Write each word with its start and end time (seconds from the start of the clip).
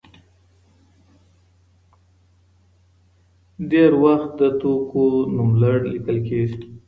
ډېری 3.69 3.97
وخت 4.03 4.29
د 4.39 4.41
توکو 4.59 5.05
نوملړ 5.35 5.77
لیکل 5.93 6.17
کېږي. 6.27 6.59